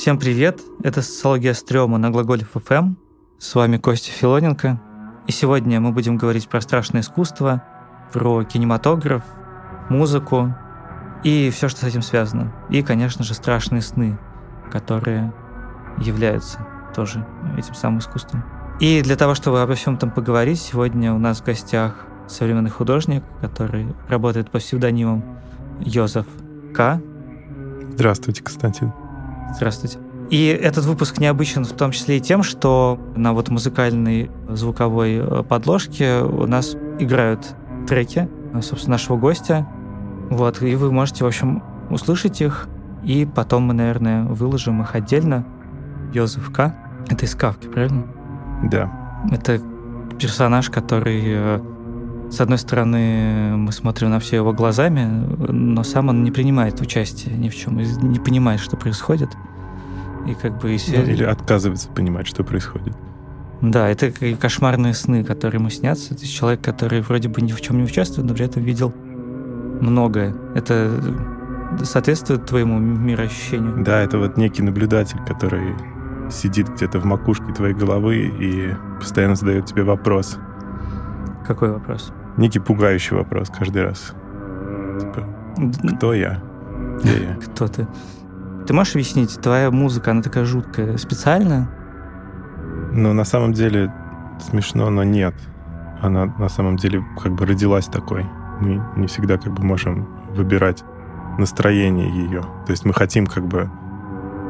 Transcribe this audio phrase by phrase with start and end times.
[0.00, 0.62] Всем привет!
[0.82, 2.94] Это «Социология стрёма» на глаголе ФМ.
[3.36, 4.80] С вами Костя Филоненко.
[5.26, 7.62] И сегодня мы будем говорить про страшное искусство,
[8.10, 9.22] про кинематограф,
[9.90, 10.54] музыку
[11.22, 12.50] и все, что с этим связано.
[12.70, 14.18] И, конечно же, страшные сны,
[14.72, 15.34] которые
[15.98, 17.26] являются тоже
[17.58, 18.42] этим самым искусством.
[18.80, 23.22] И для того, чтобы обо всем этом поговорить, сегодня у нас в гостях современный художник,
[23.42, 25.22] который работает по псевдонимам
[25.80, 26.24] Йозеф
[26.74, 27.02] К.
[27.92, 28.94] Здравствуйте, Константин.
[29.54, 29.98] Здравствуйте.
[30.30, 35.42] И этот выпуск необычен в том числе и тем, что на вот музыкальной звуковой э,
[35.42, 37.56] подложке у нас играют
[37.88, 39.66] треки, э, собственно, нашего гостя.
[40.30, 42.68] Вот, и вы можете, в общем, услышать их,
[43.02, 45.44] и потом мы, наверное, выложим их отдельно.
[46.12, 46.76] Йозеф К.
[47.08, 48.06] Это из Кавки, правильно?
[48.70, 48.90] Да.
[49.32, 49.60] Это
[50.20, 51.60] персонаж, который э,
[52.30, 55.04] с одной стороны, мы смотрим на все его глазами,
[55.50, 59.30] но сам он не принимает участия ни в чем, не понимает, что происходит.
[60.26, 60.70] И как бы...
[60.70, 60.96] Если...
[60.96, 62.94] Ну, или отказывается понимать, что происходит.
[63.60, 66.14] Да, это кошмарные сны, которые ему снятся.
[66.14, 68.94] Это человек, который вроде бы ни в чем не участвует, но при этом видел
[69.80, 70.34] многое.
[70.54, 70.90] Это
[71.82, 73.82] соответствует твоему мироощущению?
[73.84, 75.74] Да, это вот некий наблюдатель, который
[76.30, 80.38] сидит где-то в макушке твоей головы и постоянно задает тебе вопрос.
[81.46, 82.12] Какой вопрос?
[82.36, 84.14] Некий пугающий вопрос каждый раз.
[85.00, 85.26] Типа,
[85.96, 86.42] кто я?
[87.00, 87.34] Где я?
[87.46, 87.86] Кто ты?
[88.66, 91.70] Ты можешь объяснить, твоя музыка, она такая жуткая, специально?
[92.92, 93.92] Ну, на самом деле
[94.38, 95.34] смешно, но нет.
[96.00, 98.26] Она на самом деле как бы родилась такой.
[98.60, 100.84] Мы не всегда как бы можем выбирать
[101.38, 102.42] настроение ее.
[102.66, 103.70] То есть мы хотим как бы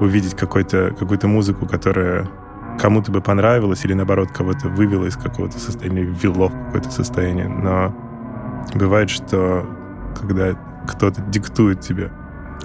[0.01, 2.29] увидеть какую-то какую музыку, которая
[2.79, 7.49] кому-то бы понравилось или, наоборот, кого-то вывело из какого-то состояния, ввело в какое-то состояние.
[7.49, 7.95] Но
[8.75, 9.67] бывает, что
[10.19, 10.55] когда
[10.87, 12.11] кто-то диктует тебе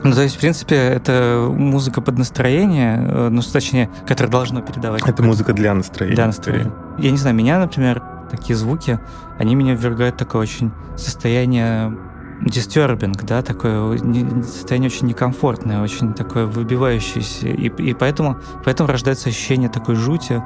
[0.04, 5.02] ну, то есть, в принципе, это музыка под настроение, э, ну, точнее, которая должна передавать.
[5.08, 6.16] Это музыка для настроения.
[6.16, 6.72] Для настроения.
[7.00, 9.00] Я не знаю, меня, например, такие звуки,
[9.40, 11.98] они меня ввергают в такое очень состояние
[12.42, 13.98] дистербинг, да, такое
[14.44, 20.42] состояние очень некомфортное, очень такое выбивающееся, и, и поэтому, поэтому рождается ощущение такой жути.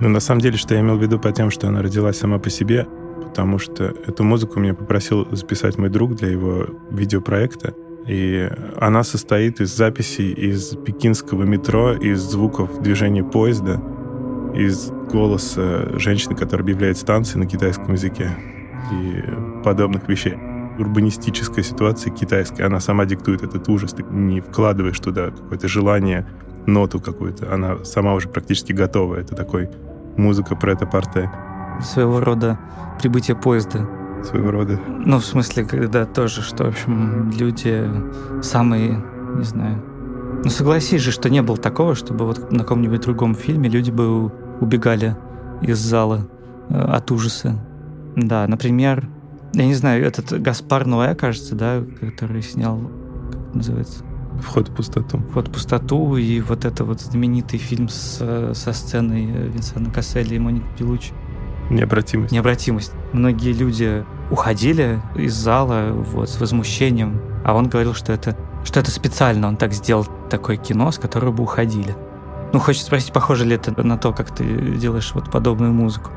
[0.00, 2.38] Ну, на самом деле, что я имел в виду по тем, что она родилась сама
[2.38, 2.86] по себе,
[3.24, 7.74] потому что эту музыку мне попросил записать мой друг для его видеопроекта,
[8.06, 8.50] и
[8.80, 13.80] она состоит из записей из пекинского метро, из звуков движения поезда,
[14.54, 18.30] из голоса женщины, которая объявляет станции на китайском языке
[18.90, 20.34] и подобных вещей
[20.78, 23.92] урбанистическая ситуация китайская, она сама диктует этот ужас.
[23.92, 26.26] Ты не вкладываешь туда какое-то желание,
[26.66, 27.52] ноту какую-то.
[27.52, 29.16] Она сама уже практически готова.
[29.16, 29.70] Это такой
[30.16, 31.30] музыка прета парте.
[31.80, 32.58] Своего рода
[33.00, 33.88] прибытие поезда.
[34.24, 34.80] Своего рода.
[35.04, 37.88] Ну, в смысле, когда тоже, что, в общем, люди
[38.42, 39.04] самые,
[39.34, 39.82] не знаю...
[40.44, 44.32] Ну, согласись же, что не было такого, чтобы вот на каком-нибудь другом фильме люди бы
[44.60, 45.16] убегали
[45.60, 46.28] из зала
[46.68, 47.58] э, от ужаса.
[48.16, 49.08] Да, например,
[49.52, 52.78] я не знаю, этот Гаспар Ноэ, кажется, да, который снял,
[53.30, 54.04] как называется?
[54.40, 55.18] «Вход в пустоту».
[55.30, 60.38] «Вход в пустоту» и вот это вот знаменитый фильм с, со сценой Винсана Касселя и
[60.38, 61.12] Моники Пилучи.
[61.70, 62.32] Необратимость.
[62.32, 62.92] Необратимость.
[63.12, 68.90] Многие люди уходили из зала вот, с возмущением, а он говорил, что это, что это
[68.90, 71.94] специально он так сделал такое кино, с которого бы уходили.
[72.52, 74.44] Ну, хочется спросить, похоже ли это на то, как ты
[74.76, 76.10] делаешь вот подобную музыку?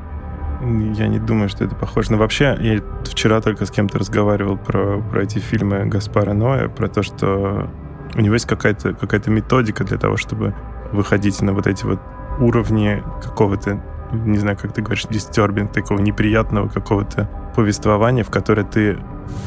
[0.61, 2.11] Я не думаю, что это похоже.
[2.11, 6.87] Но вообще, я вчера только с кем-то разговаривал про, про эти фильмы Гаспара Ноя, про
[6.87, 7.69] то, что
[8.15, 10.55] у него есть какая-то какая методика для того, чтобы
[10.91, 11.99] выходить на вот эти вот
[12.39, 18.97] уровни какого-то, не знаю, как ты говоришь, disturbing, такого неприятного какого-то повествования, в которое ты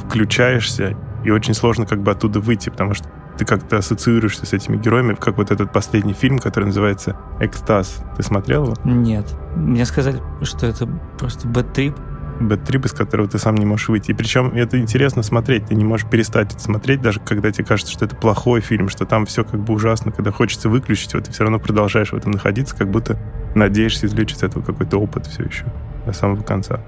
[0.05, 3.09] включаешься, и очень сложно как бы оттуда выйти, потому что
[3.39, 8.03] ты как-то ассоциируешься с этими героями, как вот этот последний фильм, который называется «Экстаз».
[8.17, 8.75] Ты смотрел его?
[8.85, 9.27] Нет.
[9.55, 10.87] Мне сказали, что это
[11.19, 11.95] просто bad trip.
[12.41, 14.11] Bad trip, из которого ты сам не можешь выйти.
[14.11, 15.67] И причем это интересно смотреть.
[15.67, 19.07] Ты не можешь перестать это смотреть, даже когда тебе кажется, что это плохой фильм, что
[19.07, 20.11] там все как бы ужасно.
[20.11, 23.19] Когда хочется выключить, вот ты все равно продолжаешь в этом находиться, как будто
[23.55, 25.65] надеешься извлечь из этого какой-то опыт все еще
[26.07, 26.81] до самого конца.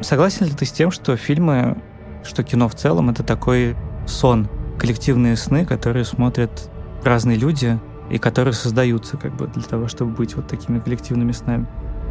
[0.00, 1.76] Согласен ли ты с тем, что фильмы,
[2.24, 3.76] что кино в целом, это такой
[4.06, 6.70] сон, коллективные сны, которые смотрят
[7.04, 7.78] разные люди
[8.10, 11.66] и которые создаются как бы для того, чтобы быть вот такими коллективными снами?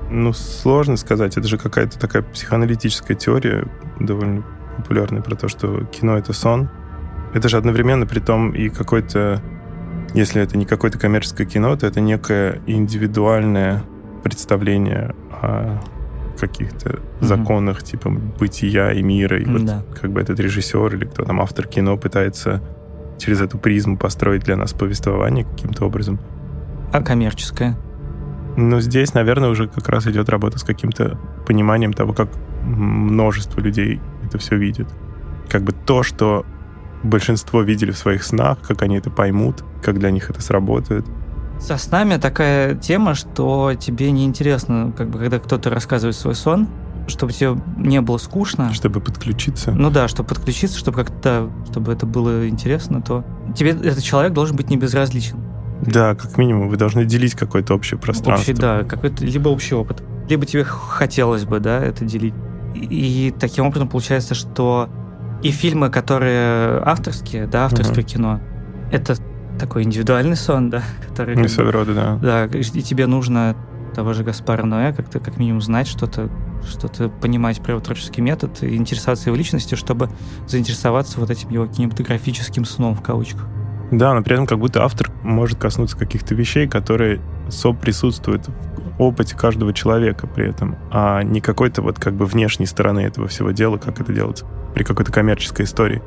[0.09, 1.37] Ну, сложно сказать.
[1.37, 3.67] Это же какая-то такая психоаналитическая теория,
[3.99, 4.43] довольно
[4.77, 6.69] популярная, про то, что кино— это сон.
[7.33, 9.41] Это же одновременно при том и какой-то...
[10.13, 13.83] Если это не какое-то коммерческое кино, то это некое индивидуальное
[14.23, 15.81] представление о
[16.35, 17.25] каких-то mm-hmm.
[17.25, 19.39] законах типа бытия и мира.
[19.39, 19.83] И вот да.
[19.99, 22.61] как бы этот режиссер или кто там автор кино пытается
[23.17, 26.19] через эту призму построить для нас повествование каким-то образом.
[26.91, 27.77] А коммерческое?
[28.57, 32.29] Ну, здесь, наверное, уже как раз идет работа с каким-то пониманием того, как
[32.63, 34.87] множество людей это все видит.
[35.49, 36.45] Как бы то, что
[37.03, 41.05] большинство видели в своих снах, как они это поймут, как для них это сработает.
[41.59, 46.67] Со снами такая тема, что тебе неинтересно, как бы, когда кто-то рассказывает свой сон,
[47.07, 48.73] чтобы тебе не было скучно.
[48.73, 49.71] Чтобы подключиться.
[49.71, 53.23] Ну да, чтобы подключиться, чтобы как-то, чтобы это было интересно, то
[53.55, 55.39] тебе этот человек должен быть не безразличен.
[55.81, 58.51] Да, как минимум, вы должны делить какое-то общее пространство.
[58.51, 62.33] Общий, да, какой-то либо общий опыт, либо тебе хотелось бы, да, это делить.
[62.73, 64.89] И, и таким образом получается, что
[65.43, 68.09] и фильмы, которые авторские, да, авторское угу.
[68.09, 68.39] кино,
[68.91, 69.15] это
[69.57, 71.35] такой индивидуальный сон, да, который...
[71.35, 72.47] Не своего рода, да.
[72.49, 73.55] Да, и тебе нужно
[73.95, 76.29] того же Гаспара Ноэ как-то как минимум знать что-то,
[76.67, 80.09] что-то понимать про его творческий метод и интересоваться его личностью, чтобы
[80.47, 83.47] заинтересоваться вот этим его кинематографическим сном в кавычках.
[83.91, 89.35] Да, но при этом как будто автор может коснуться каких-то вещей, которые соприсутствуют в опыте
[89.35, 93.77] каждого человека при этом, а не какой-то вот как бы внешней стороны этого всего дела,
[93.77, 96.01] как это делается при какой-то коммерческой истории.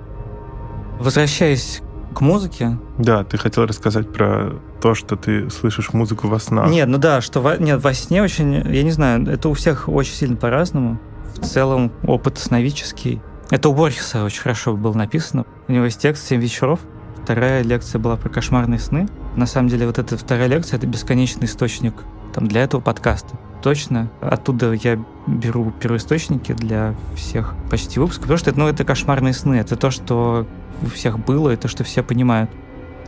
[0.98, 1.80] Возвращаясь
[2.14, 2.78] к музыке.
[2.98, 6.70] Да, ты хотел рассказать про то, что ты слышишь музыку во снах.
[6.70, 9.88] Нет, ну да, что во, нет, во сне очень, я не знаю, это у всех
[9.88, 10.98] очень сильно по-разному.
[11.34, 13.20] В целом опыт сновидческий.
[13.50, 15.44] Это у Борхеса очень хорошо было написано.
[15.68, 16.80] У него есть текст «Семь вечеров»,
[17.28, 19.06] Вторая лекция была про кошмарные сны.
[19.36, 21.92] На самом деле, вот эта вторая лекция— это бесконечный источник
[22.32, 23.38] там, для этого подкаста.
[23.62, 24.10] Точно.
[24.22, 29.56] Оттуда я беру первоисточники для всех почти выпусков, потому что ну, это кошмарные сны.
[29.56, 30.46] Это то, что
[30.82, 32.50] у всех было, это что все понимают.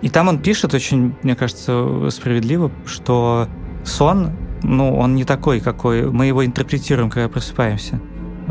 [0.02, 3.48] И там он пишет очень, мне кажется, справедливо, что
[3.84, 4.32] сон,
[4.62, 6.10] ну, он не такой, какой...
[6.10, 8.00] Мы его интерпретируем, когда просыпаемся.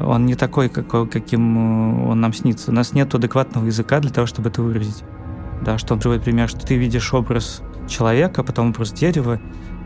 [0.02, 2.72] Он не такой, какой, каким он нам снится.
[2.72, 5.04] У нас нет адекватного языка для того, чтобы это выразить
[5.62, 9.40] да, что он приводит пример, что ты видишь образ человека, потом образ дерева,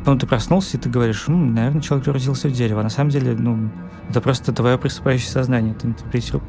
[0.04, 2.82] потом ты проснулся, и ты говоришь, М, наверное, человек превратился в дерево.
[2.82, 3.70] А на самом деле, ну,
[4.10, 5.96] это просто твое просыпающее сознание, ты.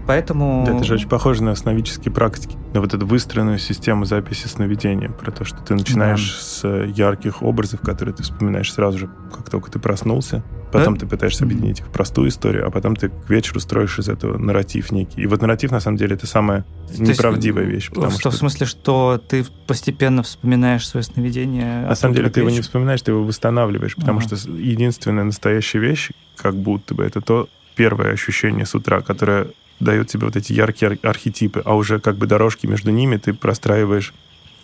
[0.07, 0.65] Поэтому...
[0.67, 5.09] Да, это же очень похоже на сновидческие практики, на вот эту выстроенную систему записи сновидения,
[5.09, 6.43] про то, что ты начинаешь да.
[6.43, 10.43] с ярких образов, которые ты вспоминаешь сразу же, как только ты проснулся,
[10.75, 11.01] Потом да?
[11.01, 14.37] ты пытаешься объединить их в простую историю, а потом ты к вечеру строишь из этого
[14.37, 15.23] нарратив некий.
[15.23, 17.89] И вот нарратив, на самом деле, это самая То неправдивая есть, вещь.
[17.91, 18.31] Потому в, что...
[18.31, 21.87] в смысле, что ты постепенно вспоминаешь свое сновидение?
[21.87, 24.37] На самом деле, ты его не вспоминаешь, ты его восстанавливаешь, потому ага.
[24.37, 29.49] что единственная настоящая вещь, как будто бы, это то первое ощущение с утра, которое
[29.81, 34.15] дает тебе вот эти яркие архетипы, а уже как бы дорожки между ними ты простраиваешь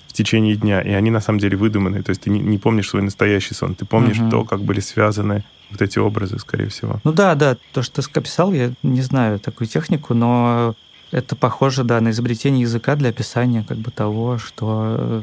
[0.09, 2.03] в течение дня, и они на самом деле выдуманы.
[2.03, 4.31] То есть ты не, не помнишь свой настоящий сон, ты помнишь угу.
[4.31, 7.01] то, как были связаны вот эти образы, скорее всего.
[7.05, 10.75] Ну да, да, то, что ты описал, я не знаю такую технику, но
[11.11, 15.23] это похоже, да, на изобретение языка для описания как бы того, что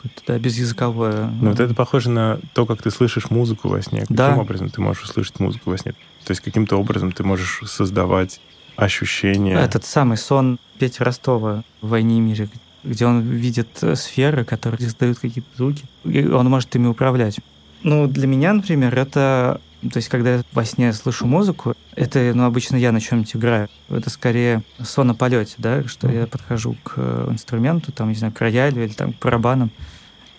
[0.00, 1.26] какое-то да, безязыковое.
[1.40, 4.00] Ну вот это похоже на то, как ты слышишь музыку во сне.
[4.00, 4.36] Каким да.
[4.36, 5.92] образом ты можешь услышать музыку во сне?
[6.24, 8.40] То есть каким-то образом ты можешь создавать
[8.76, 9.58] ощущения.
[9.58, 12.48] Этот самый сон Пети Ростова в «Войне и мире»,
[12.82, 17.38] где он видит сферы, которые издают какие-то звуки, и он может ими управлять.
[17.82, 22.44] Ну, для меня, например, это то есть, когда я во сне слышу музыку, это, ну,
[22.44, 23.68] обычно я на чем-нибудь играю.
[23.88, 28.32] Это скорее сон на полете, да, что я подхожу к э, инструменту, там, не знаю,
[28.34, 29.70] к роялю или там к барабанам.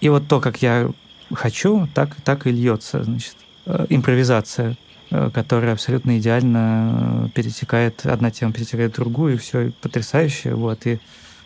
[0.01, 0.91] И вот то, как я
[1.33, 4.75] хочу, так, так и льется, значит, э, импровизация,
[5.09, 10.99] э, которая абсолютно идеально перетекает, одна тема перетекает в другую, и все потрясающе, вот, и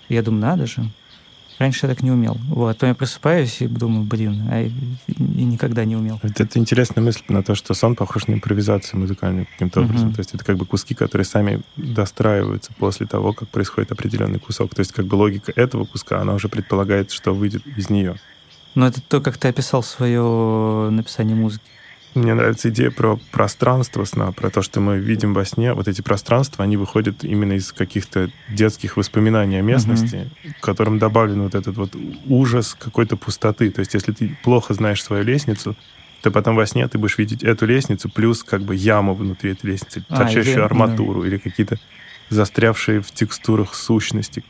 [0.10, 0.90] я думаю, надо же,
[1.58, 2.38] Раньше я так не умел.
[2.50, 2.76] Вот.
[2.76, 4.72] Потом я просыпаюсь и думаю, блин, а и,
[5.08, 6.20] и никогда не умел.
[6.22, 9.86] Это, это интересная мысль на то, что сон похож на импровизацию музыкальную каким-то uh-huh.
[9.86, 10.14] образом.
[10.14, 14.76] То есть это как бы куски, которые сами достраиваются после того, как происходит определенный кусок.
[14.76, 18.18] То есть как бы логика этого куска, она уже предполагает, что выйдет из нее.
[18.76, 21.64] Но это то, как ты описал свое написание музыки.
[22.14, 25.74] Мне нравится идея про пространство сна, про то, что мы видим во сне.
[25.74, 30.54] Вот эти пространства, они выходят именно из каких-то детских воспоминаний о местности, mm-hmm.
[30.62, 31.94] которым добавлен вот этот вот
[32.26, 33.70] ужас какой-то пустоты.
[33.70, 35.76] То есть если ты плохо знаешь свою лестницу,
[36.22, 39.72] то потом во сне ты будешь видеть эту лестницу плюс как бы яму внутри этой
[39.72, 41.28] лестницы, а, торчащую или, арматуру да.
[41.28, 41.78] или какие-то
[42.30, 44.44] застрявшие в текстурах сущности.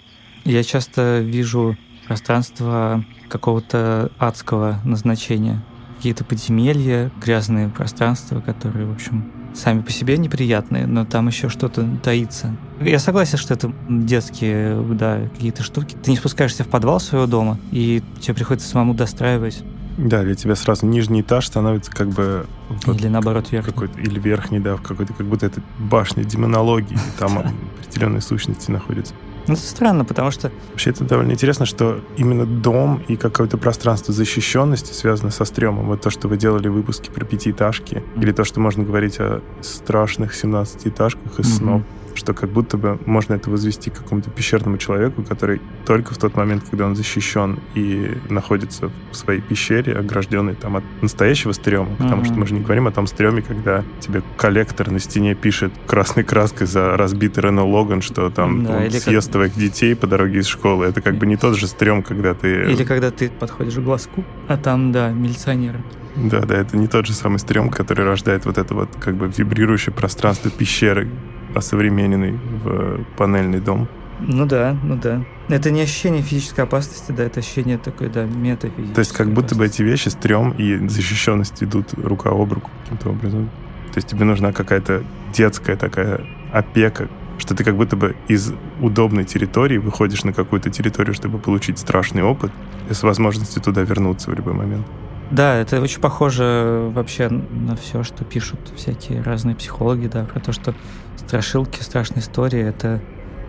[0.43, 1.75] Я часто вижу
[2.07, 5.61] пространство какого-то адского назначения
[5.97, 11.87] какие-то подземелья, грязные пространства, которые, в общем, сами по себе неприятные, но там еще что-то
[12.03, 12.55] таится.
[12.79, 15.95] Я согласен, что это детские, да, какие-то штуки.
[16.03, 19.63] Ты не спускаешься в подвал своего дома, и тебе приходится самому достраивать.
[19.97, 22.45] Да, для тебя сразу нижний этаж становится как бы...
[22.85, 23.71] Вот или наоборот верхний.
[23.71, 27.39] Какой-то, или верхний, да, в какой-то, как будто это башня демонологии, там
[27.79, 29.13] определенные сущности находятся.
[29.47, 30.51] Ну, это странно, потому что...
[30.71, 35.87] Вообще это довольно интересно, что именно дом и какое-то пространство защищенности связано со стрёмом.
[35.87, 38.21] Вот то, что вы делали выпуски про пятиэтажки, mm-hmm.
[38.21, 41.57] или то, что можно говорить о страшных 17-этажках из mm-hmm.
[41.57, 41.81] снов
[42.15, 46.35] что как будто бы можно это возвести к какому-то пещерному человеку, который только в тот
[46.35, 52.03] момент, когда он защищен и находится в своей пещере, огражденный там от настоящего стрёма, mm-hmm.
[52.03, 55.71] потому что мы же не говорим о том стреме, когда тебе коллектор на стене пишет
[55.85, 59.33] красной краской за разбитый Рено Логан, что там да, он съест как...
[59.33, 60.85] твоих детей по дороге из школы.
[60.85, 62.71] Это как бы не тот же стрём, когда ты...
[62.71, 65.83] Или когда ты подходишь к глазку, а там, да, милиционеры.
[66.15, 69.27] Да, да, это не тот же самый стрём, который рождает вот это вот как бы
[69.27, 71.09] вибрирующее пространство пещеры,
[71.55, 73.87] осовремененный в панельный дом.
[74.19, 75.23] Ну да, ну да.
[75.49, 79.55] Это не ощущение физической опасности, да, это ощущение такой, да, метафизической То есть как будто
[79.55, 83.49] бы эти вещи, стрём и защищенность идут рука об руку каким-то образом.
[83.93, 86.21] То есть тебе нужна какая-то детская такая
[86.51, 91.77] опека, что ты как будто бы из удобной территории выходишь на какую-то территорию, чтобы получить
[91.77, 92.51] страшный опыт
[92.89, 94.87] и с возможностью туда вернуться в любой момент.
[95.31, 100.51] Да, это очень похоже вообще на все, что пишут всякие разные психологи, да, про то,
[100.51, 100.73] что
[101.17, 103.01] страшилки, страшные истории— это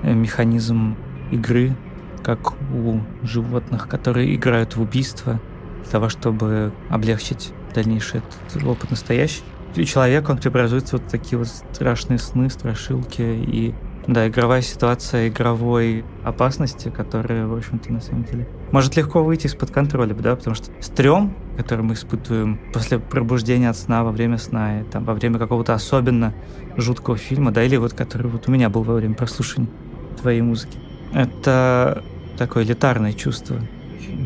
[0.02, 0.96] э, механизм
[1.30, 1.74] игры,
[2.22, 5.40] как у животных, которые играют в убийство
[5.82, 9.42] для того, чтобы облегчить дальнейший этот опыт настоящий.
[9.76, 13.74] И человек, он преобразуется в вот такие вот страшные сны, страшилки и
[14.06, 19.70] да, игровая ситуация игровой опасности, которая, в общем-то, на самом деле может легко выйти из-под
[19.70, 24.80] контроля, да, потому что стрём, который мы испытываем после пробуждения от сна, во время сна,
[24.80, 26.34] и там, во время какого-то особенно
[26.76, 29.70] жуткого фильма, да, или вот который вот у меня был во время прослушивания
[30.20, 30.78] твоей музыки,
[31.12, 32.04] это
[32.36, 33.56] такое элитарное чувство.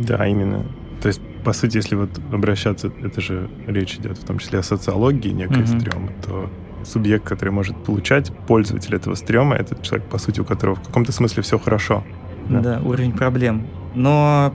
[0.07, 0.65] Да, именно.
[1.03, 4.63] То есть, по сути, если вот обращаться, это же речь идет в том числе о
[4.63, 5.81] социологии некой mm-hmm.
[5.81, 6.51] стрёма, то
[6.85, 11.13] субъект, который может получать, пользователь этого стрёма, этот человек, по сути, у которого в каком-то
[11.13, 12.05] смысле все хорошо.
[12.49, 13.67] Да, да уровень проблем.
[13.95, 14.53] Но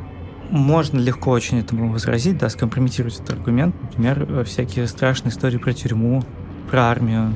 [0.49, 3.75] можно легко очень этому возразить, да, скомпрометировать этот аргумент.
[3.81, 6.23] Например, всякие страшные истории про тюрьму,
[6.69, 7.33] про армию,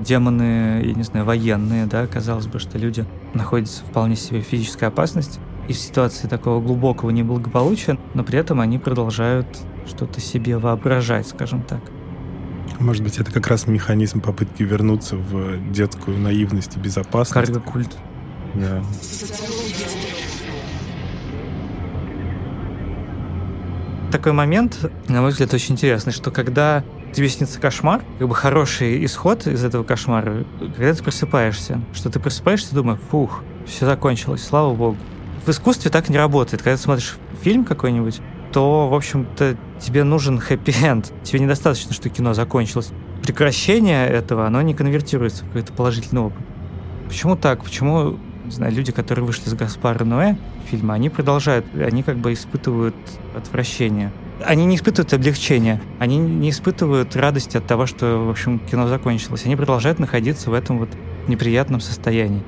[0.00, 3.04] демоны, я не знаю, военные, да, казалось бы, что люди
[3.34, 8.60] находятся в вполне себе физической опасности и в ситуации такого глубокого неблагополучия, но при этом
[8.60, 9.46] они продолжают
[9.86, 11.80] что-то себе воображать, скажем так.
[12.78, 17.52] Может быть, это как раз механизм попытки вернуться в детскую наивность и безопасность.
[17.52, 17.96] Карго-культ.
[18.54, 18.82] Да.
[24.10, 26.82] Такой момент, на мой взгляд, очень интересный, что когда
[27.12, 32.18] тебе снится кошмар, как бы хороший исход из этого кошмара, когда ты просыпаешься, что ты
[32.18, 34.96] просыпаешься и думаешь, фух, все закончилось, слава богу.
[35.44, 36.62] В искусстве так не работает.
[36.62, 38.20] Когда ты смотришь фильм какой-нибудь,
[38.52, 41.12] то, в общем-то, тебе нужен хэппи-энд.
[41.22, 42.90] Тебе недостаточно, что кино закончилось.
[43.22, 46.42] Прекращение этого, оно не конвертируется в какой-то положительный опыт.
[47.06, 47.64] Почему так?
[47.64, 50.36] Почему, не знаю, люди, которые вышли из Гаспара Ноэ
[50.70, 52.94] фильма, они продолжают, они как бы испытывают
[53.34, 54.12] отвращение.
[54.44, 59.42] Они не испытывают облегчения, они не испытывают радости от того, что, в общем, кино закончилось.
[59.46, 60.90] Они продолжают находиться в этом вот
[61.26, 62.42] неприятном состоянии.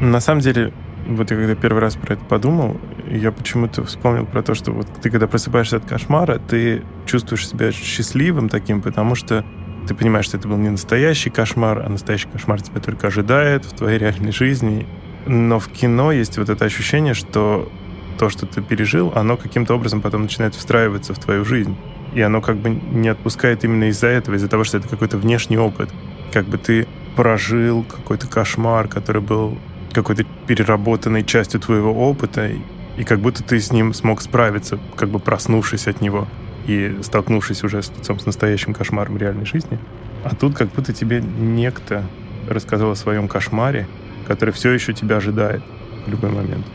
[0.00, 0.72] На самом деле,
[1.06, 2.76] вот я когда первый раз про это подумал,
[3.10, 7.72] я почему-то вспомнил про то, что вот ты когда просыпаешься от кошмара, ты чувствуешь себя
[7.72, 9.44] счастливым таким, потому что
[9.86, 13.72] ты понимаешь, что это был не настоящий кошмар, а настоящий кошмар тебя только ожидает в
[13.74, 14.86] твоей реальной жизни.
[15.26, 17.70] Но в кино есть вот это ощущение, что
[18.18, 21.76] то, что ты пережил, оно каким-то образом потом начинает встраиваться в твою жизнь.
[22.14, 25.58] И оно как бы не отпускает именно из-за этого, из-за того, что это какой-то внешний
[25.58, 25.90] опыт.
[26.32, 26.86] Как бы ты
[27.16, 29.58] прожил какой-то кошмар, который был
[29.92, 32.50] какой-то переработанной частью твоего опыта,
[32.98, 36.26] и как будто ты с ним смог справиться, как бы проснувшись от него
[36.66, 39.78] и столкнувшись уже с, с настоящим кошмаром реальной жизни.
[40.24, 42.04] А тут как будто тебе некто
[42.48, 43.86] рассказал о своем кошмаре,
[44.26, 45.62] который все еще тебя ожидает
[46.06, 46.66] в любой момент.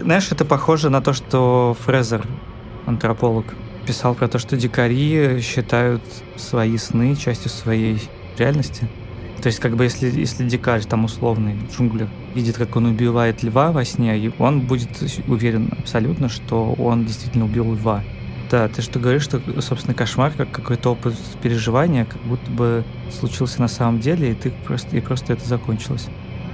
[0.00, 2.26] Знаешь, это похоже на то, что Фрезер,
[2.84, 3.46] антрополог,
[3.86, 6.02] писал про то, что дикари считают
[6.36, 8.02] свои сны частью своей
[8.36, 8.88] реальности.
[9.44, 13.72] То есть, как бы, если, если дикарь, там, условный, в видит, как он убивает льва
[13.72, 14.88] во сне, и он будет
[15.28, 18.02] уверен абсолютно, что он действительно убил льва.
[18.50, 23.60] Да, ты что говоришь, что, собственно, кошмар, как какой-то опыт переживания, как будто бы случился
[23.60, 26.06] на самом деле, и ты просто, и просто это закончилось.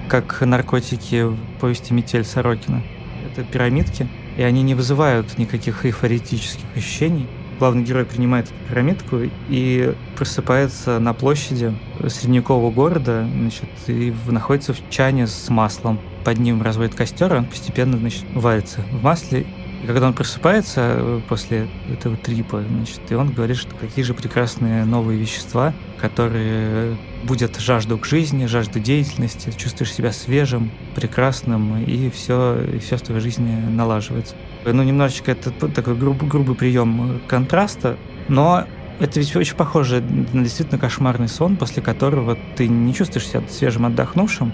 [0.09, 2.82] Как наркотики в повести «Метель» Сорокина.
[3.30, 7.28] Это пирамидки, и они не вызывают никаких эйфоретических ощущений,
[7.60, 11.74] главный герой принимает эту пирамидку и просыпается на площади
[12.08, 16.00] средневекового города, значит, и находится в чане с маслом.
[16.24, 19.46] Под ним разводит костер, и он постепенно, значит, варится в масле
[19.82, 24.14] И когда он просыпается э, после этого трипа, значит, и он говорит, что какие же
[24.14, 32.08] прекрасные новые вещества, которые будет жажду к жизни, жажду деятельности, чувствуешь себя свежим, прекрасным, и
[32.10, 34.34] все, и все в твоей жизни налаживается.
[34.64, 37.96] Ну, немножечко это такой грубый, грубый прием контраста,
[38.28, 38.64] но
[38.98, 43.86] это ведь очень похоже на действительно кошмарный сон, после которого ты не чувствуешь себя свежим
[43.86, 44.52] отдохнувшим,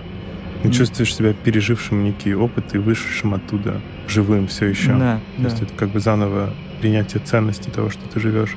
[0.63, 4.95] ты чувствуешь себя пережившим некий опыт и вышедшим оттуда живым все еще.
[4.95, 5.49] Да, То да.
[5.49, 8.57] есть это как бы заново принятие ценности того, что ты живешь.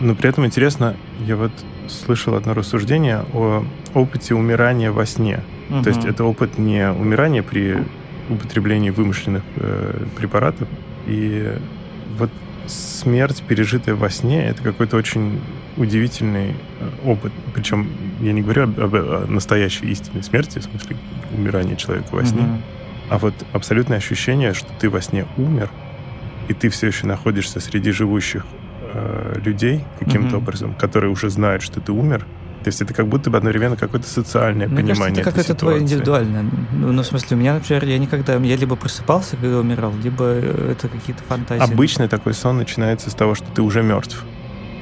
[0.00, 1.52] Но при этом интересно, я вот
[1.88, 3.64] слышал одно рассуждение о
[3.94, 5.40] опыте умирания во сне.
[5.70, 5.82] Угу.
[5.82, 7.78] То есть это опыт не умирания при
[8.28, 10.68] употреблении вымышленных э, препаратов.
[11.06, 11.52] И
[12.18, 12.30] вот
[12.66, 15.40] смерть, пережитая во сне, это какой-то очень
[15.76, 17.32] удивительный э, опыт.
[17.54, 17.88] Причем
[18.20, 20.96] я не говорю об, об, о настоящей истинной смерти, в смысле
[21.36, 22.60] умирания человека во сне, mm-hmm.
[23.10, 25.70] а вот абсолютное ощущение, что ты во сне умер,
[26.48, 28.46] и ты все еще находишься среди живущих
[28.92, 30.38] э, людей каким-то mm-hmm.
[30.38, 32.26] образом, которые уже знают, что ты умер.
[32.64, 35.22] То есть это как будто бы одновременно какое-то социальное Мне понимание.
[35.22, 36.46] Кажется, это как это твое индивидуальное.
[36.72, 38.36] Ну, ну, в смысле, у меня, например, я никогда...
[38.36, 41.62] Я либо просыпался, когда умирал, либо это какие-то фантазии.
[41.62, 44.24] Обычный такой сон начинается с того, что ты уже мертв.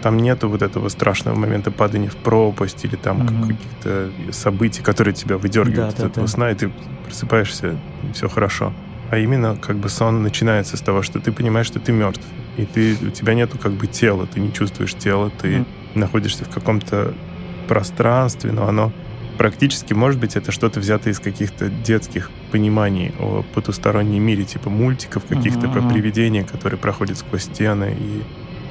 [0.00, 3.48] Там нету вот этого страшного момента падания в пропасть или там угу.
[3.48, 6.32] каких-то событий, которые тебя выдергивают да, да, этого да.
[6.32, 6.72] сна, и ты
[7.04, 7.76] просыпаешься,
[8.08, 8.72] и все хорошо.
[9.10, 12.22] А именно как бы сон начинается с того, что ты понимаешь, что ты мертв.
[12.56, 15.66] И ты, у тебя нету как бы тела, ты не чувствуешь тела, ты mm.
[15.94, 17.12] находишься в каком-то
[17.68, 18.92] пространстве, но оно
[19.38, 25.24] практически, может быть, это что-то взято из каких-то детских пониманий о потустороннем мире, типа мультиков
[25.24, 25.72] каких-то mm-hmm.
[25.72, 28.22] про привидения, которые проходят сквозь стены и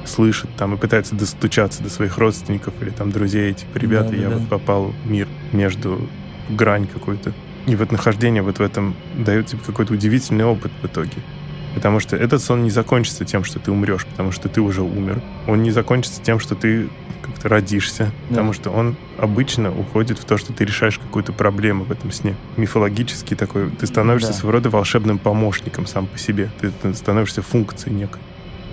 [0.06, 4.28] слышит там и пытается достучаться до своих родственников или там друзей, типа, ребята, да, я
[4.30, 4.36] да.
[4.36, 6.08] вот попал в мир между
[6.48, 7.32] грань какой-то.
[7.66, 11.18] И вот нахождение вот в этом дает тебе какой-то удивительный опыт в итоге.
[11.74, 15.22] Потому что этот сон не закончится тем, что ты умрешь, потому что ты уже умер.
[15.46, 16.88] Он не закончится тем, что ты
[17.22, 18.28] как-то родишься, да.
[18.28, 22.34] потому что он обычно уходит в то, что ты решаешь какую-то проблему в этом сне.
[22.56, 23.70] Мифологический такой.
[23.70, 24.34] Ты становишься да.
[24.34, 26.50] своего рода волшебным помощником сам по себе.
[26.60, 28.20] Ты, ты становишься функцией некой.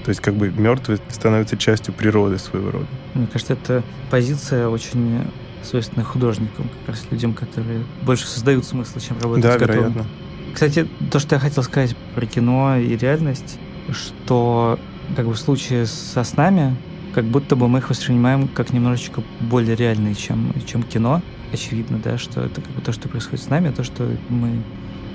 [0.03, 2.87] То есть как бы мертвый становится частью природы своего рода.
[3.13, 5.21] Мне кажется, это позиция очень
[5.63, 9.91] свойственная художникам, как раз людям, которые больше создают смысл, чем работают да, с готовым.
[9.91, 10.05] вероятно.
[10.53, 13.59] Кстати, то, что я хотел сказать про кино и реальность,
[13.91, 14.79] что
[15.15, 16.75] как бы в случае со снами,
[17.19, 21.21] как будто бы мы их воспринимаем как немножечко более реальные, чем, чем кино.
[21.51, 24.63] Очевидно, да, что это как бы то, что происходит с нами, то, что мы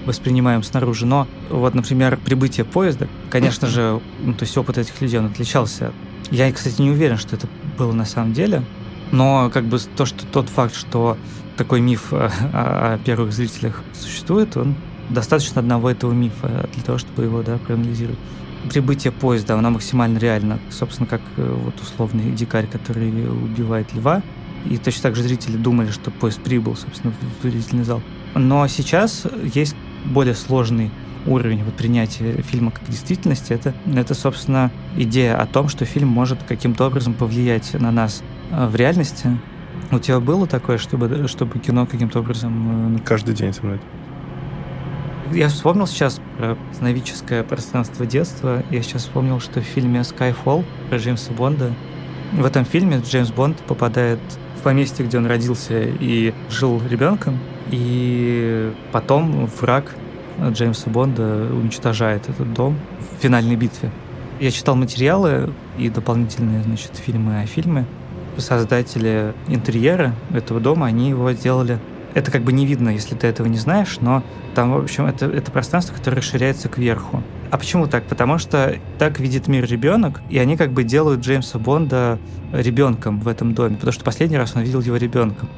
[0.05, 1.07] воспринимаем снаружи.
[1.07, 5.93] Но вот, например, прибытие поезда, конечно же, ну, то есть опыт этих людей, он отличался.
[6.31, 8.63] Я, кстати, не уверен, что это было на самом деле,
[9.11, 11.17] но как бы то, что тот факт, что
[11.57, 14.75] такой миф о, о первых зрителях существует, он
[15.11, 18.19] достаточно одного этого мифа для того, чтобы его да, проанализировать.
[18.71, 20.59] Прибытие поезда, оно максимально реально.
[20.71, 24.23] Собственно, как э, вот условный дикарь, который убивает льва.
[24.69, 27.13] И точно так же зрители думали, что поезд прибыл, собственно,
[27.43, 28.01] в зрительный зал.
[28.35, 30.91] Но сейчас есть более сложный
[31.27, 36.43] уровень вот принятия фильма как действительности, это, это, собственно, идея о том, что фильм может
[36.43, 39.39] каким-то образом повлиять на нас э, в реальности.
[39.91, 42.97] У тебя было такое, чтобы, чтобы кино каким-то образом...
[42.97, 43.81] Э, Каждый день со мной.
[45.33, 48.63] Я вспомнил сейчас про сновидческое пространство детства.
[48.71, 51.73] Я сейчас вспомнил, что в фильме Skyfall про Джеймса Бонда
[52.33, 54.19] в этом фильме Джеймс Бонд попадает
[54.59, 57.39] в поместье, где он родился и жил ребенком,
[57.71, 59.95] и потом враг
[60.51, 63.91] Джеймса Бонда уничтожает этот дом в финальной битве.
[64.41, 67.87] Я читал материалы и дополнительные, значит, фильмы о фильме.
[68.37, 71.79] Создатели интерьера этого дома, они его сделали
[72.15, 74.23] это как бы не видно, если ты этого не знаешь, но
[74.55, 77.23] там, в общем, это, это пространство, которое расширяется кверху.
[77.51, 78.05] А почему так?
[78.05, 82.19] Потому что так видит мир ребенок, и они как бы делают Джеймса Бонда
[82.53, 85.49] ребенком в этом доме, потому что последний раз он видел его ребенком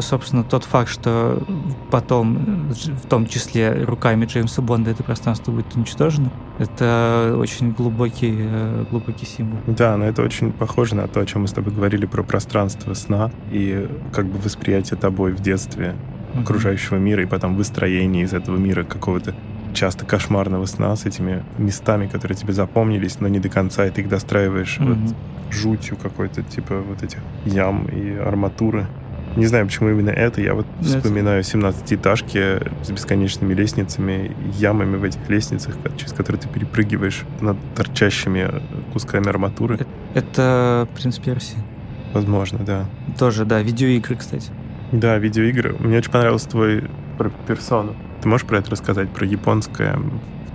[0.00, 1.42] собственно, тот факт, что
[1.90, 8.84] потом, в том числе руками Джеймса Бонда, это пространство будет уничтожено, это очень глубокий, э,
[8.90, 9.58] глубокий символ.
[9.66, 12.94] Да, но это очень похоже на то, о чем мы с тобой говорили про пространство
[12.94, 16.42] сна и как бы восприятие тобой в детстве mm-hmm.
[16.42, 19.34] окружающего мира и потом выстроение из этого мира какого-то
[19.74, 24.00] часто кошмарного сна с этими местами, которые тебе запомнились, но не до конца, и ты
[24.00, 25.04] их достраиваешь mm-hmm.
[25.06, 25.14] вот
[25.50, 28.86] жутью какой-то, типа вот этих ям и арматуры.
[29.36, 30.40] Не знаю, почему именно это.
[30.40, 30.98] Я вот это...
[30.98, 38.50] вспоминаю 17-этажки с бесконечными лестницами, ямами в этих лестницах, через которые ты перепрыгиваешь над торчащими
[38.92, 39.86] кусками арматуры.
[40.14, 41.56] Это «Принц Перси».
[42.12, 42.86] Возможно, да.
[43.18, 43.60] Тоже, да.
[43.60, 44.50] Видеоигры, кстати.
[44.92, 45.76] Да, видеоигры.
[45.78, 46.84] Мне очень понравился твой
[47.18, 47.94] про персону.
[48.22, 49.10] Ты можешь про это рассказать?
[49.10, 49.98] Про японское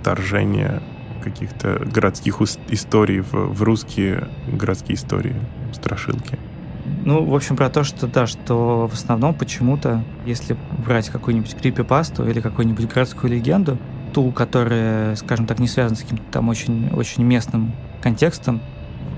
[0.00, 0.82] вторжение
[1.22, 5.34] каких-то городских историй в, в русские городские истории,
[5.72, 6.38] страшилки.
[7.04, 12.28] Ну, в общем, про то, что да, что в основном почему-то, если брать какую-нибудь крипипасту
[12.28, 13.78] или какую-нибудь городскую легенду,
[14.12, 18.60] ту, которая, скажем так, не связана с каким-то там очень, очень местным контекстом,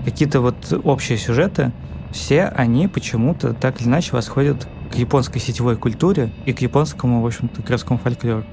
[0.05, 1.73] какие-то вот общие сюжеты,
[2.13, 7.27] все они почему-то так или иначе восходят к японской сетевой культуре и к японскому, в
[7.27, 8.45] общем-то, городскому фольклору.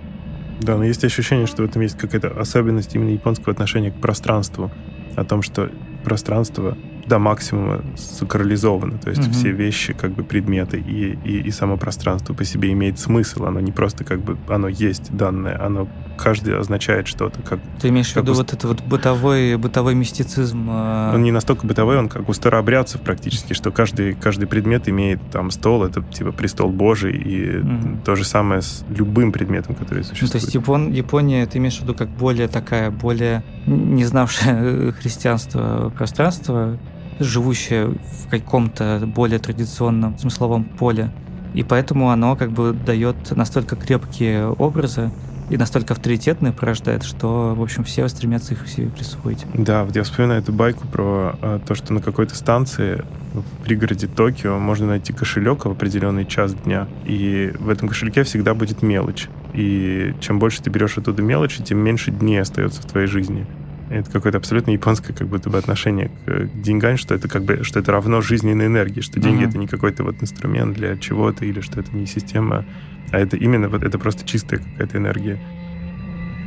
[0.60, 4.72] Да, но есть ощущение, что в этом есть какая-то особенность именно японского отношения к пространству,
[5.16, 5.70] о том, что
[6.04, 8.98] пространство до максимума сакрализовано.
[8.98, 9.32] То есть угу.
[9.32, 13.46] все вещи, как бы предметы и, и, и само пространство по себе имеет смысл.
[13.46, 15.88] Оно не просто как бы, оно есть данное, оно
[16.18, 17.42] каждый означает что-то.
[17.42, 18.36] Как, Ты имеешь в виду у...
[18.36, 20.70] вот это вот бытовой, бытовой мистицизм?
[20.70, 25.20] Э, он не настолько бытовой, он как у старообрядцев практически, что каждый, каждый предмет имеет
[25.32, 28.00] там стол, это типа престол Божий, и угу.
[28.06, 30.34] то же самое с любым предметом, который существует.
[30.34, 34.92] Ну, то есть Япон, Япония, ты имеешь в виду как более такая, более не знавшая
[35.02, 36.78] христианство пространство,
[37.20, 41.12] живущее в каком-то более традиционном смысловом поле.
[41.54, 45.12] И поэтому оно как бы дает настолько крепкие образы
[45.50, 49.46] и настолько авторитетные порождает, что, в общем, все стремятся их себе присвоить.
[49.54, 54.08] Да, вот я вспоминаю эту байку про а, то, что на какой-то станции в пригороде
[54.08, 59.28] Токио можно найти кошелек в определенный час дня, и в этом кошельке всегда будет мелочь.
[59.54, 63.46] И чем больше ты берешь оттуда мелочи, тем меньше дней остается в твоей жизни.
[63.90, 67.64] Это какое-то абсолютно японское как будто бы отношение к, к деньгам, что это как бы
[67.64, 69.50] что это равно жизненной энергии, что деньги mm-hmm.
[69.50, 72.66] это не какой-то вот инструмент для чего-то или что это не система,
[73.12, 75.40] а это именно вот это просто чистая какая-то энергия.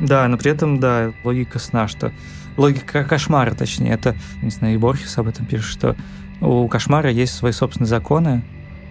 [0.01, 2.13] Да, но при этом, да, логика сна, что
[2.57, 5.97] логика кошмара, точнее, это, не знаю, и Борхес об этом пишет, что
[6.41, 8.43] у кошмара есть свои собственные законы,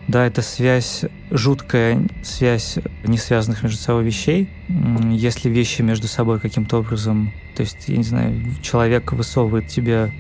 [0.07, 4.49] да, это связь, жуткая связь не связанных между собой вещей.
[5.11, 10.11] Если вещи между собой каким-то образом, то есть, я не знаю, человек высовывает тебе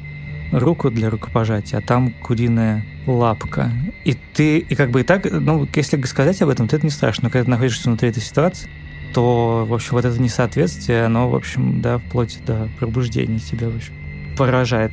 [0.51, 3.71] руку для рукопожатия, а там куриная лапка.
[4.05, 6.91] И ты, и как бы и так, ну, если сказать об этом, то это не
[6.91, 7.25] страшно.
[7.25, 8.69] Но когда ты находишься внутри этой ситуации,
[9.13, 13.75] то, в общем, вот это несоответствие, оно, в общем, да, вплоть до пробуждения тебя, в
[13.75, 13.93] общем,
[14.37, 14.91] поражает.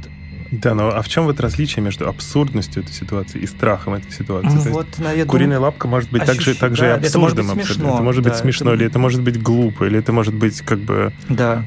[0.52, 4.68] Да, но а в чем вот различие между абсурдностью этой ситуации и страхом этой ситуации?
[4.68, 6.36] Ну, вот, наверное, куриная лапка может быть ощущ...
[6.36, 7.66] также, также да, и абсурдным это может быть.
[7.66, 8.76] Смешно, это может да, быть смешно, это...
[8.76, 11.12] или это может быть глупо, или это может быть как бы...
[11.30, 11.64] Да.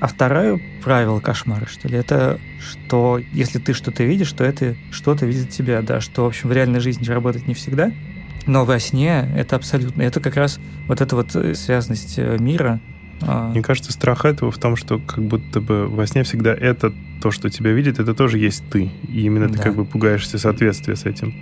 [0.00, 5.26] А второе правило кошмара, что ли, это что если ты что-то видишь, то это что-то
[5.26, 7.90] видит тебя, да, что, в общем, в реальной жизни работает не всегда,
[8.46, 12.78] но во сне это абсолютно, это как раз вот эта вот э, связанность э, мира,
[13.20, 13.50] а.
[13.50, 17.30] Мне кажется, страх этого в том, что как будто бы во сне всегда это то,
[17.30, 18.90] что тебя видит, это тоже есть ты.
[19.08, 19.54] И именно да.
[19.54, 21.34] ты как бы пугаешься соответствия с этим.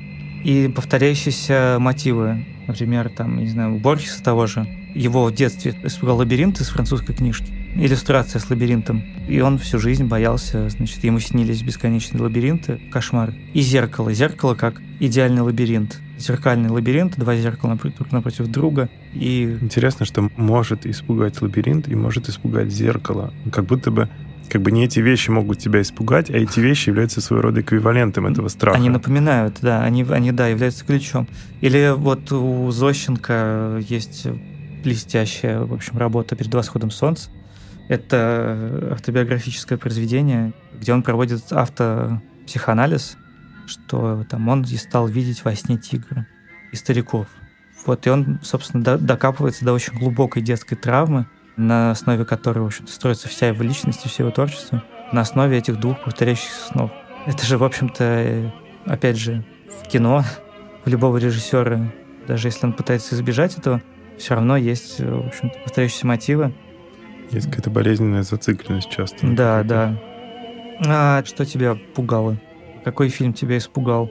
[0.45, 2.45] И повторяющиеся мотивы.
[2.67, 4.67] Например, там, не знаю, у Борхеса того же.
[4.95, 7.47] Его в детстве испугал лабиринт из французской книжки.
[7.77, 9.03] Иллюстрация с лабиринтом.
[9.29, 13.35] И он всю жизнь боялся, значит, ему снились бесконечные лабиринты, кошмар.
[13.53, 14.13] И зеркало.
[14.13, 18.89] Зеркало как идеальный лабиринт зеркальный лабиринт, два зеркала друг напротив друга.
[19.15, 19.59] И...
[19.61, 23.33] Интересно, что может испугать лабиринт и может испугать зеркало.
[23.53, 24.09] Как будто бы
[24.49, 28.27] как бы не эти вещи могут тебя испугать, а эти вещи являются своего рода эквивалентом
[28.27, 28.77] этого страха.
[28.77, 31.29] Они напоминают, да, они, они да, являются ключом.
[31.61, 34.27] Или вот у Зощенко есть
[34.85, 37.31] блестящая, в общем, работа «Перед восходом солнца».
[37.89, 43.17] Это автобиографическое произведение, где он проводит автопсихоанализ,
[43.67, 46.27] что там он и стал видеть во сне тигра
[46.73, 47.27] и стариков.
[47.85, 52.93] Вот, и он, собственно, докапывается до очень глубокой детской травмы, на основе которой, в общем-то,
[52.93, 56.91] строится вся его личность и все его творчество, на основе этих двух повторяющихся снов.
[57.27, 58.53] Это же, в общем-то,
[58.85, 59.45] опять же,
[59.83, 60.23] в кино
[60.85, 61.93] у любого режиссера,
[62.27, 63.83] даже если он пытается избежать этого,
[64.19, 66.55] все равно есть, в общем-то, повторяющиеся мотивы.
[67.31, 69.27] Есть какая-то болезненная зацикленность часто.
[69.27, 70.01] Да, да.
[70.87, 72.37] А что тебя пугало?
[72.85, 74.11] Какой фильм тебя испугал?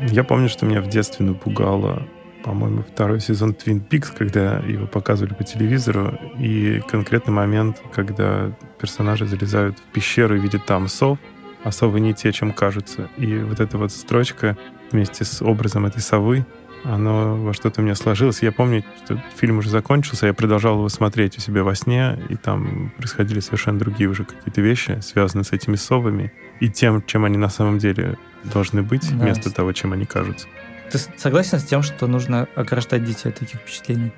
[0.00, 2.06] Я помню, что меня в детстве напугало,
[2.44, 9.26] по-моему, второй сезон Twin Peaks, когда его показывали по телевизору, и конкретный момент, когда персонажи
[9.26, 11.18] залезают в пещеру и видят там сов,
[11.64, 13.08] а совы не те, чем кажутся.
[13.16, 14.56] И вот эта вот строчка
[14.90, 16.46] вместе с образом этой совы,
[16.84, 18.42] оно во что-то у меня сложилось.
[18.42, 22.36] Я помню, что фильм уже закончился, я продолжал его смотреть у себя во сне, и
[22.36, 27.36] там происходили совершенно другие уже какие-то вещи, связанные с этими совами и тем, чем они
[27.36, 29.24] на самом деле должны быть, да.
[29.24, 30.46] вместо того, чем они кажутся.
[30.90, 34.12] Ты согласен с тем, что нужно ограждать детей от таких впечатлений?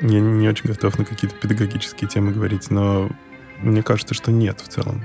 [0.00, 3.10] Я не очень готов на какие-то педагогические темы говорить, но
[3.60, 5.02] мне кажется, что нет в целом.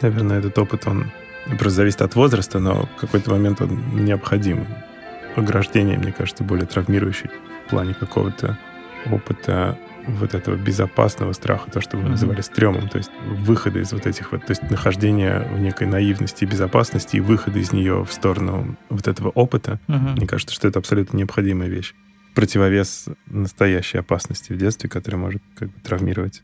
[0.00, 1.12] Наверное, этот опыт, он
[1.46, 4.66] просто зависит от возраста, но в какой-то момент он необходим
[5.36, 7.30] ограждение, мне кажется, более травмирующий
[7.66, 8.58] в плане какого-то
[9.10, 12.08] опыта вот этого безопасного страха, то, что mm-hmm.
[12.08, 16.44] называли стрёмом, то есть выхода из вот этих вот, то есть нахождения в некой наивности
[16.44, 19.80] и безопасности и выхода из нее в сторону вот этого опыта.
[19.88, 20.16] Mm-hmm.
[20.16, 21.94] Мне кажется, что это абсолютно необходимая вещь.
[22.34, 26.42] Противовес настоящей опасности в детстве, которая может как бы травмировать.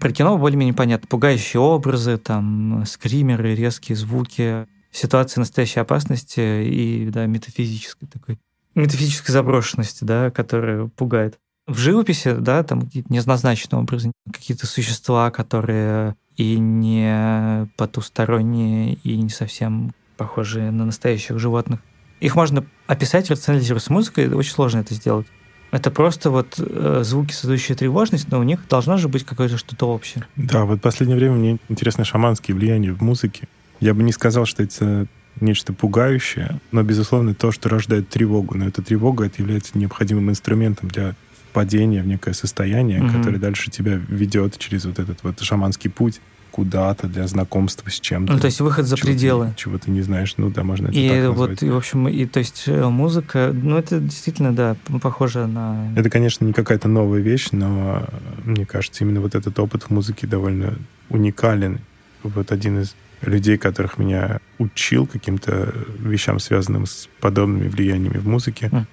[0.00, 1.06] Про кино более-менее понятно.
[1.08, 8.38] Пугающие образы, там, скримеры, резкие звуки, ситуации настоящей опасности и, да, метафизической такой
[8.74, 11.38] метафизической заброшенности, да, которая пугает
[11.68, 19.28] в живописи, да, там какие-то неоднозначные образы, какие-то существа, которые и не потусторонние, и не
[19.28, 21.80] совсем похожие на настоящих животных.
[22.20, 25.26] Их можно описать, рационализировать с музыкой, очень сложно это сделать.
[25.70, 29.86] Это просто вот э, звуки, создающие тревожность, но у них должно же быть какое-то что-то
[29.86, 30.26] общее.
[30.34, 33.46] Да, вот в последнее время мне интересно шаманские влияния в музыке.
[33.80, 35.06] Я бы не сказал, что это
[35.40, 38.56] нечто пугающее, но, безусловно, то, что рождает тревогу.
[38.56, 41.14] Но эта тревога это является необходимым инструментом для
[41.52, 43.16] падение в некое состояние, mm-hmm.
[43.16, 48.32] которое дальше тебя ведет через вот этот вот шаманский путь куда-то для знакомства с чем-то.
[48.32, 49.46] Ну, то есть выход за чего пределы.
[49.48, 51.62] Ты, чего ты не знаешь, ну да, можно это и так вот, назвать.
[51.62, 55.92] И, в общем, и то есть э, музыка, ну, это действительно, да, похоже на...
[55.94, 58.06] Это, конечно, не какая-то новая вещь, но
[58.44, 60.74] мне кажется, именно вот этот опыт в музыке довольно
[61.10, 61.78] уникален.
[62.24, 68.66] Вот один из людей, которых меня учил каким-то вещам, связанным с подобными влияниями в музыке,
[68.66, 68.84] mm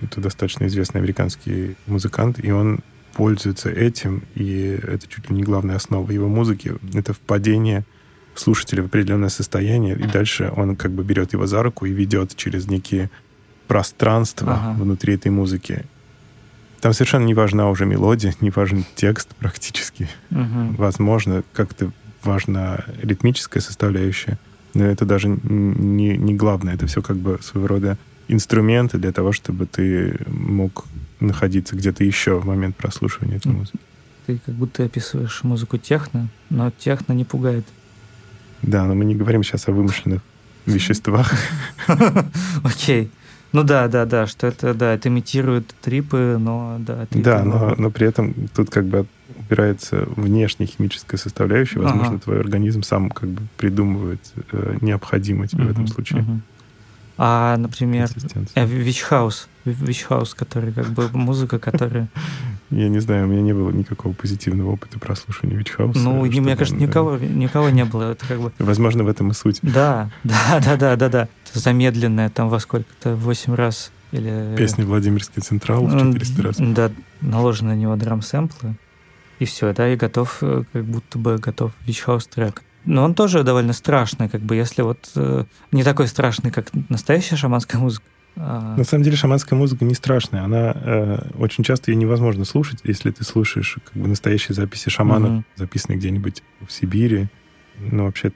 [0.00, 2.80] это достаточно известный американский музыкант, и он
[3.12, 6.74] пользуется этим, и это чуть ли не главная основа его музыки.
[6.94, 7.84] Это впадение
[8.34, 12.36] слушателя в определенное состояние, и дальше он как бы берет его за руку и ведет
[12.36, 13.10] через некие
[13.66, 14.82] пространства ага.
[14.82, 15.84] внутри этой музыки.
[16.80, 20.08] Там совершенно не важна уже мелодия, не важен текст практически.
[20.30, 20.76] Угу.
[20.78, 24.38] Возможно, как-то важна ритмическая составляющая,
[24.74, 26.74] но это даже не, не главное.
[26.74, 27.98] Это все как бы своего рода
[28.32, 30.86] инструменты для того, чтобы ты мог
[31.20, 33.78] находиться где-то еще в момент прослушивания этой музыки.
[34.26, 37.64] Ты как будто описываешь музыку техно, но техно не пугает.
[38.62, 40.22] Да, но мы не говорим сейчас о вымышленных
[40.66, 41.32] веществах.
[42.64, 43.10] Окей.
[43.52, 47.06] Ну да, да, да, что это, да, это имитирует трипы, но да.
[47.06, 51.80] Трипы, да, но, но при этом тут как бы упирается внешняя химическая составляющая.
[51.80, 52.20] Возможно, ага.
[52.20, 54.20] твой организм сам как бы придумывает
[54.52, 56.22] э, необходимое тебе угу, в этом случае.
[56.22, 56.40] Угу.
[57.22, 58.08] А, например,
[58.56, 62.08] Вичхаус, Вичхаус, который как бы музыка, которая...
[62.70, 65.98] Я не знаю, у меня не было никакого позитивного опыта прослушивания Вичхауса.
[65.98, 68.12] Ну, мне кажется, никого, никого не было.
[68.12, 68.52] Это как бы...
[68.58, 69.58] Возможно, в этом и суть.
[69.60, 71.28] Да, да, да, да, да, да.
[71.52, 74.54] Замедленная там во сколько-то, восемь раз или...
[74.56, 76.56] Песня Владимирский Централ в 400 раз.
[76.58, 78.76] Да, наложены на него drum-сэмплы,
[79.40, 82.62] и все, да, и готов, э, как будто бы готов Вичхаус трек.
[82.84, 87.36] Но он тоже довольно страшный, как бы, если вот э, не такой страшный, как настоящая
[87.36, 88.06] шаманская музыка.
[88.36, 88.76] А...
[88.76, 90.44] На самом деле шаманская музыка не страшная.
[90.44, 95.30] Она э, очень часто ее невозможно слушать, если ты слушаешь как бы настоящие записи шаманов,
[95.30, 95.44] угу.
[95.56, 97.28] записанные где-нибудь в Сибири.
[97.78, 98.32] Ну, вообще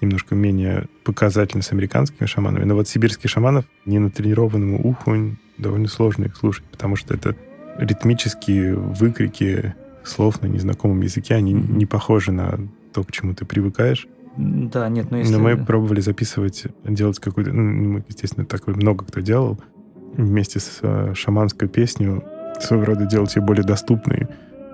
[0.00, 2.64] немножко менее показательно с американскими шаманами.
[2.64, 7.36] Но вот сибирских шаманов не натренированному уху довольно сложно их слушать, потому что это
[7.78, 12.58] ритмические выкрики слов на незнакомом языке, они не похожи на
[12.94, 14.06] то, к чему ты привыкаешь.
[14.36, 15.32] Да, нет, но если...
[15.32, 17.52] Но мы пробовали записывать, делать какую-то...
[17.52, 19.60] Ну, естественно, так много кто делал.
[20.14, 22.22] Вместе с э, шаманской песней
[22.60, 24.28] своего рода делать ее более доступной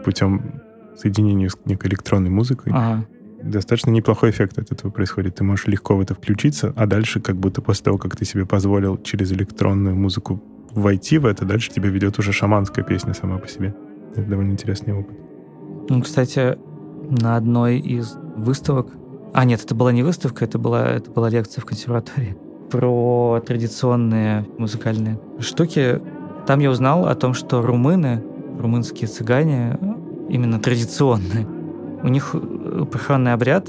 [0.05, 0.63] путем
[0.97, 2.73] соединения с некой электронной музыкой.
[2.75, 3.07] Ага.
[3.43, 5.37] Достаточно неплохой эффект от этого происходит.
[5.37, 8.45] Ты можешь легко в это включиться, а дальше, как будто после того, как ты себе
[8.45, 13.49] позволил через электронную музыку войти в это, дальше тебя ведет уже шаманская песня сама по
[13.49, 13.75] себе.
[14.15, 15.17] Это довольно интересный опыт.
[15.89, 16.59] Ну, кстати,
[17.11, 18.89] на одной из выставок.
[19.33, 22.37] А, нет, это была не выставка, это была, это была лекция в консерватории
[22.71, 26.01] про традиционные музыкальные штуки.
[26.47, 28.25] Там я узнал о том, что румыны,
[28.59, 29.79] румынские цыгане,
[30.29, 31.47] именно традиционные,
[32.03, 32.35] у них
[32.91, 33.69] похоронный обряд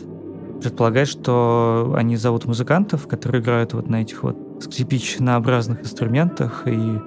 [0.61, 6.99] предполагает, что они зовут музыкантов, которые играют вот на этих вот скрипичнообразных инструментах и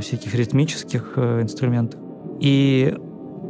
[0.00, 2.00] всяких ритмических э, инструментах.
[2.40, 2.96] И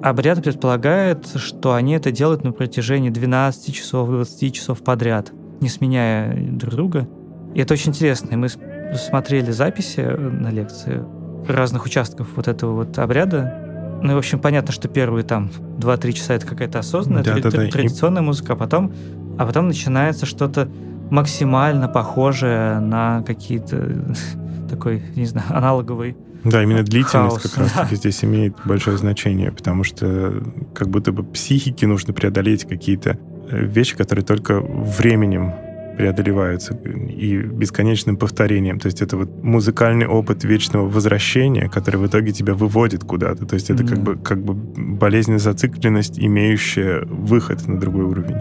[0.02, 6.36] Обряд предполагает, что они это делают на протяжении 12 часов, 20 часов подряд, не сменяя
[6.36, 7.08] друг друга.
[7.54, 8.30] И это очень интересно.
[8.30, 11.04] И мы смотрели записи на лекции
[11.46, 14.00] разных участков вот этого вот обряда.
[14.02, 17.50] Ну в общем, понятно, что первые там 2-3 часа это какая-то осознанная, да, тр- да,
[17.50, 17.68] да.
[17.68, 18.92] традиционная музыка, а потом,
[19.38, 20.68] а потом начинается что-то
[21.10, 23.88] максимально похожее на какие-то
[24.68, 27.96] такой, не знаю, аналоговый да, именно длительность Хаос, как раз-таки да.
[27.96, 30.42] здесь имеет большое значение, потому что
[30.74, 35.52] как будто бы психике нужно преодолеть какие-то э, вещи, которые только временем
[35.96, 38.80] преодолеваются и бесконечным повторением.
[38.80, 43.46] То есть это вот музыкальный опыт вечного возвращения, который в итоге тебя выводит куда-то.
[43.46, 43.88] То есть это mm.
[43.88, 48.36] как бы как бы болезненная зацикленность, имеющая выход на другой уровень.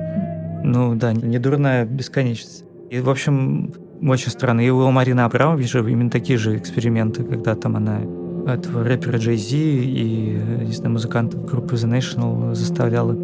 [0.63, 2.63] Ну да, не дурная бесконечность.
[2.89, 4.61] И, в общем, очень странно.
[4.61, 8.01] И у Марины Абрамовой же именно такие же эксперименты, когда там она
[8.47, 13.15] этого рэпера Джей Зи и, не знаю, музыкантов группы The National заставляла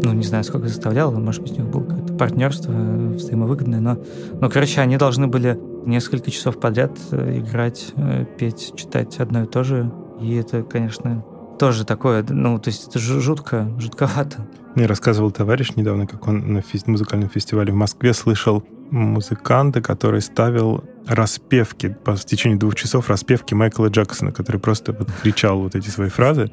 [0.00, 3.98] ну, не знаю, сколько заставляла, может быть, у них было какое-то партнерство взаимовыгодное, но,
[4.40, 9.46] но, короче, они должны были несколько часов подряд э, играть, э, петь, читать одно и
[9.46, 11.24] то же, и это, конечно,
[11.58, 14.46] тоже такое, ну, то есть это жутко, жутковато.
[14.76, 20.20] Мне рассказывал товарищ недавно, как он на фест- музыкальном фестивале в Москве слышал музыканта, который
[20.20, 25.88] ставил распевки, в течение двух часов распевки Майкла Джексона, который просто вот кричал вот эти
[25.88, 26.50] свои фразы.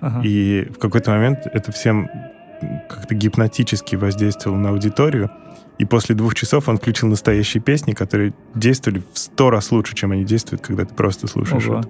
[0.00, 0.22] Ага.
[0.24, 2.08] И в какой-то момент это всем
[2.88, 5.30] как-то гипнотически воздействовал на аудиторию.
[5.78, 10.12] И после двух часов он включил настоящие песни, которые действовали в сто раз лучше, чем
[10.12, 11.80] они действуют, когда ты просто слушаешь Ого.
[11.80, 11.88] это.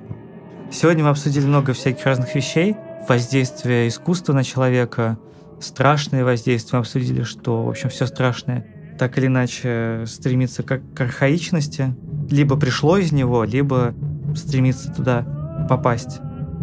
[0.70, 2.76] Сегодня мы обсудили много всяких разных вещей.
[3.08, 5.18] Воздействие искусства на человека,
[5.61, 6.78] страшные воздействия.
[6.78, 8.66] Мы обсудили, что, в общем, все страшное
[8.98, 11.94] так или иначе стремится к, к архаичности.
[12.30, 13.94] Либо пришло из него, либо
[14.34, 15.26] стремится туда
[15.68, 16.20] попасть.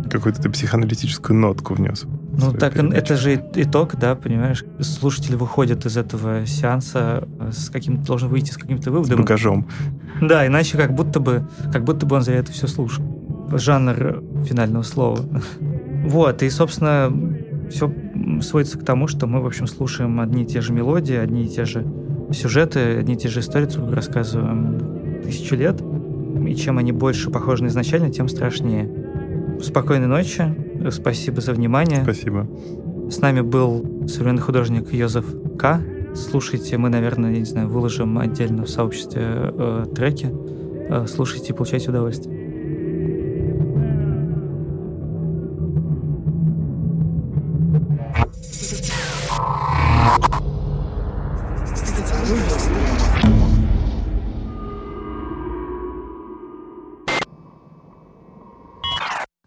[0.09, 2.05] Какую-то ты психоаналитическую нотку внес.
[2.37, 2.95] Ну, так передачу.
[2.95, 4.65] это же итог, да, понимаешь?
[4.79, 9.17] Слушатель выходит из этого сеанса с каким-то, должен выйти с каким-то выводом.
[9.17, 9.67] С багажом.
[10.21, 13.03] Да, иначе как будто бы, как будто бы он за это все слушал.
[13.51, 15.19] Жанр финального слова.
[16.05, 17.11] Вот, и, собственно,
[17.71, 17.91] все
[18.43, 21.49] сводится к тому, что мы, в общем, слушаем одни и те же мелодии, одни и
[21.49, 21.83] те же
[22.31, 25.81] сюжеты, одни и те же истории друг рассказываем тысячу лет.
[26.47, 28.89] И чем они больше похожи на изначально, тем страшнее.
[29.61, 30.43] Спокойной ночи.
[30.91, 32.03] Спасибо за внимание.
[32.03, 32.47] Спасибо.
[33.09, 35.25] С нами был современный художник Йозеф
[35.57, 35.81] К.
[36.13, 40.31] Слушайте, мы, наверное, не знаю, выложим отдельно в сообществе э, треки.
[40.89, 42.34] Э, слушайте и получайте удовольствие.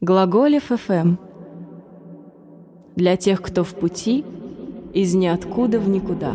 [0.08, 1.16] Глаголев ФМ.
[2.96, 4.24] Для тех, кто в пути,
[4.94, 6.32] из ниоткуда в никуда.